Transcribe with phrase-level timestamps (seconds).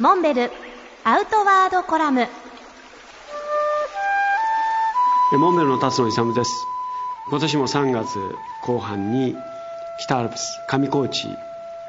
[0.00, 0.50] モンベル
[1.02, 2.28] アウトワードコラム。
[5.32, 6.50] モンベルの辰野勇です。
[7.30, 8.18] 今年も3月
[8.62, 9.34] 後半に
[9.98, 11.26] 北アルプス上高地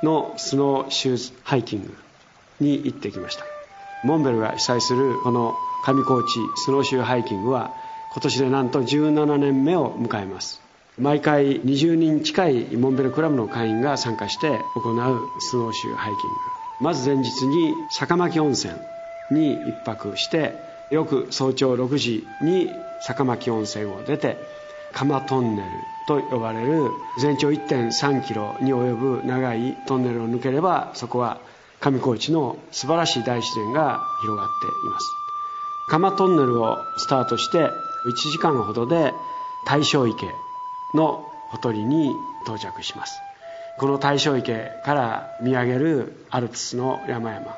[0.02, 1.96] のスノーシューズハイキング
[2.60, 3.46] に行ってきました
[4.04, 5.56] モンベルが主催するこの
[5.86, 7.74] 上高地スノーシューハイキングは
[8.12, 10.62] 今年でなんと17年目を迎えます
[10.98, 18.74] 毎回20人近いモンベルクラブの会員が参加して行うスノーシューハイキングまず前日に坂巻温泉
[19.32, 20.54] に一泊して
[20.92, 22.70] よく早朝6時に
[23.06, 24.38] 坂巻温泉を出て
[24.94, 25.70] 鎌トンネル
[26.08, 26.90] と呼ばれる
[27.20, 31.40] 全長1.3キロに及ぶ長いトンネルを抜ければそこは
[31.80, 35.06] 上高地の素晴らしい大自然が広がっています。
[35.90, 37.70] 鎌トンネルをスタートして1
[38.32, 39.14] 時間ほどで
[39.66, 40.28] 大正池
[40.94, 43.20] のほとりに到着します。
[43.80, 47.56] この大正池から見上げるアルプスの山々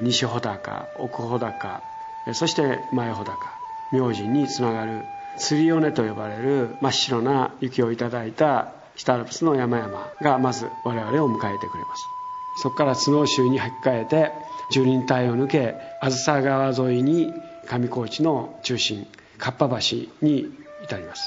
[0.00, 1.82] 西穂高奥穂高
[2.32, 3.36] そして前穂高
[3.92, 5.02] 明神につながる
[5.36, 12.04] 釣り尾根と呼ばれる真っ白な雪をいただいた北アルプスの山々がまず我々を迎えてくれます。
[12.62, 14.32] そこからスノーシューに履き替えて
[14.70, 17.32] 樹林帯を抜けあずさ川沿いに
[17.66, 19.06] 上高地の中心
[19.38, 20.50] かっぱ橋に
[20.84, 21.22] 至ります。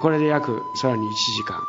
[0.00, 1.60] これで約さらに1時間。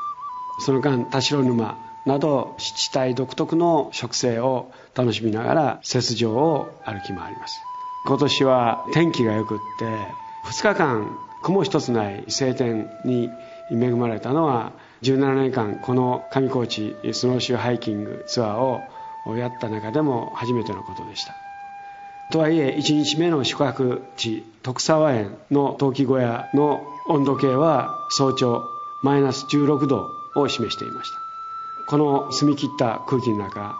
[0.59, 7.59] その間田代沼など湿地帯独特の植生を楽しみながら雪上を歩き回ります。
[8.05, 9.85] 今年は天気が良くって
[10.49, 13.29] 2日間雲一つない晴天に
[13.71, 21.35] 恵まれたのは17年間この上高地スノーシューハイキングツアーをやった中でも初めてのことでした。
[22.31, 28.63] とはいえ1日目の宿泊地徳沢園の陶器小屋の温度計は早朝
[29.03, 31.24] マイナス16度を示していました。
[31.87, 33.79] この澄み切った空気の中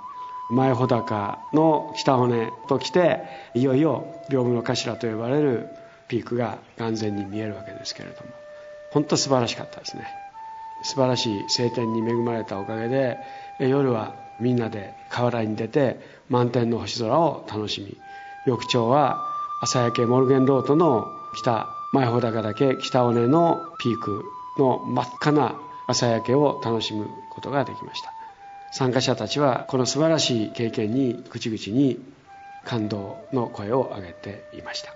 [0.52, 3.23] 前穂高の北尾根と来て
[3.56, 5.67] いよいよ屏風の頭と呼ばれる
[6.08, 8.30] ピークが完全に見えるわけですけれども
[8.92, 10.05] 本当素晴らしかったですね。
[10.83, 13.17] 素晴らしい晴天に恵まれたおかげで
[13.60, 15.99] 夜はみんなで河原に出て
[16.30, 17.98] 満天の星空を楽しみ。
[18.45, 19.26] 翌朝は
[19.61, 24.23] 朝焼けモルゲンロートの北前穂高岳北尾根のピーク
[24.58, 25.55] の真っ赤な
[25.87, 28.13] 朝焼けを楽しむことができました。
[28.71, 31.99] 参加者たちはこの素晴らしい経験に口々に
[32.65, 34.93] 感動の声を上げていました。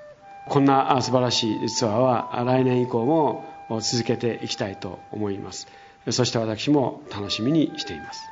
[0.47, 3.45] こんな素晴らしいツアーは来年以降も
[3.81, 5.67] 続けていきたいと思います。
[6.09, 8.23] そして私も楽しみにしています。